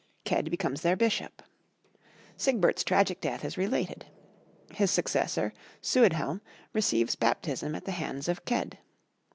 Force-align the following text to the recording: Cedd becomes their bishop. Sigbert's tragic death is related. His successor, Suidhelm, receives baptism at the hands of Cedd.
Cedd 0.25 0.49
becomes 0.49 0.81
their 0.81 0.95
bishop. 0.95 1.43
Sigbert's 2.35 2.83
tragic 2.83 3.21
death 3.21 3.45
is 3.45 3.55
related. 3.55 4.07
His 4.73 4.89
successor, 4.89 5.53
Suidhelm, 5.79 6.41
receives 6.73 7.13
baptism 7.15 7.75
at 7.75 7.85
the 7.85 7.91
hands 7.91 8.27
of 8.27 8.41
Cedd. 8.43 8.79